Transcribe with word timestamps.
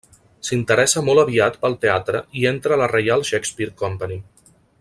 S'interessa 0.47 1.03
molt 1.09 1.23
aviat 1.25 1.59
pel 1.65 1.77
teatre 1.85 2.23
i 2.41 2.49
entra 2.55 2.75
a 2.77 2.81
la 2.85 2.91
Reial 2.97 3.29
Shakespeare 3.33 3.79
Company. 3.83 4.23